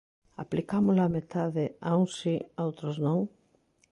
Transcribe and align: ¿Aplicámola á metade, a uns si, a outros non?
¿Aplicámola 0.43 1.03
á 1.09 1.13
metade, 1.17 1.65
a 1.89 1.91
uns 2.01 2.11
si, 2.21 2.35
a 2.43 2.61
outros 2.69 2.95
non? 3.05 3.19